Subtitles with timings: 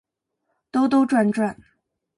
[0.71, 1.55] 兜兜转转